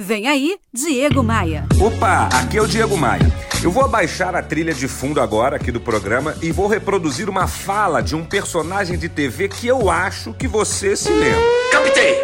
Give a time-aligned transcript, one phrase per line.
[0.00, 1.66] Vem aí, Diego Maia.
[1.80, 3.26] Opa, aqui é o Diego Maia.
[3.60, 7.48] Eu vou abaixar a trilha de fundo agora aqui do programa e vou reproduzir uma
[7.48, 11.42] fala de um personagem de TV que eu acho que você se lembra.
[11.72, 12.14] Captei!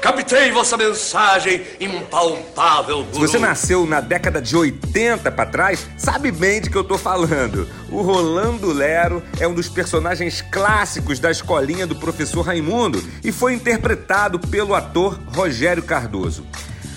[0.00, 6.62] Captei vossa mensagem impalpável, Se você nasceu na década de 80 para trás, sabe bem
[6.62, 7.68] de que eu tô falando.
[7.90, 13.52] O Rolando Lero é um dos personagens clássicos da escolinha do professor Raimundo e foi
[13.52, 16.46] interpretado pelo ator Rogério Cardoso.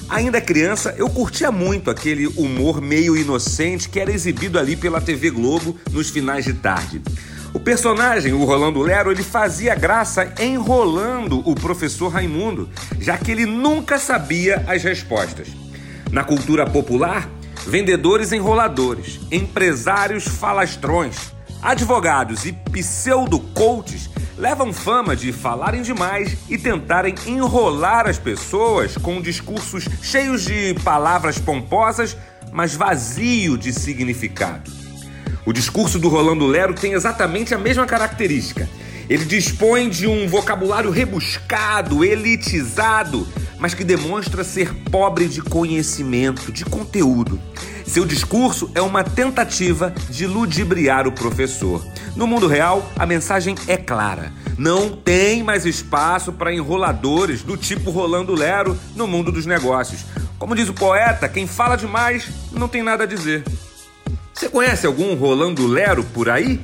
[0.09, 5.29] Ainda criança, eu curtia muito aquele humor meio inocente que era exibido ali pela TV
[5.29, 7.01] Globo nos finais de tarde.
[7.53, 13.45] O personagem, o Rolando Lero, ele fazia graça enrolando o professor Raimundo, já que ele
[13.45, 15.49] nunca sabia as respostas.
[16.09, 17.29] Na cultura popular,
[17.65, 28.07] vendedores enroladores, empresários falastrões, advogados e pseudo-coaches levam fama de falarem demais e tentarem enrolar
[28.07, 32.15] as pessoas com discursos cheios de palavras pomposas,
[32.51, 34.71] mas vazio de significado.
[35.45, 38.69] O discurso do Rolando Lero tem exatamente a mesma característica.
[39.09, 43.25] Ele dispõe de um vocabulário rebuscado, elitizado,
[43.57, 47.39] mas que demonstra ser pobre de conhecimento, de conteúdo.
[47.87, 51.83] Seu discurso é uma tentativa de ludibriar o professor.
[52.15, 54.33] No mundo real, a mensagem é clara.
[54.57, 60.05] Não tem mais espaço para enroladores do tipo Rolando Lero no mundo dos negócios.
[60.37, 63.43] Como diz o poeta, quem fala demais não tem nada a dizer.
[64.33, 66.59] Você conhece algum Rolando Lero por aí?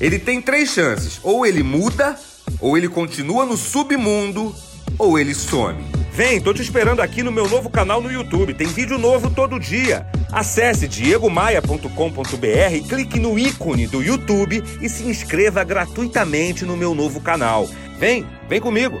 [0.00, 2.18] Ele tem três chances: ou ele muda,
[2.60, 4.54] ou ele continua no submundo,
[4.98, 5.84] ou ele some.
[6.12, 8.52] Vem, tô te esperando aqui no meu novo canal no YouTube.
[8.52, 10.04] Tem vídeo novo todo dia.
[10.30, 17.66] Acesse diegomaia.com.br, clique no ícone do YouTube e se inscreva gratuitamente no meu novo canal.
[17.98, 19.00] Vem, vem comigo.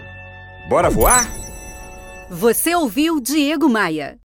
[0.68, 1.28] Bora voar?
[2.30, 4.16] Você ouviu Diego Maia.